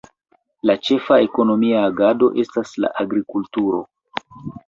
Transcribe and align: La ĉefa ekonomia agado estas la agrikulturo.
La 0.69 0.75
ĉefa 0.87 1.17
ekonomia 1.25 1.83
agado 1.89 2.29
estas 2.45 2.73
la 2.85 2.91
agrikulturo. 3.05 3.85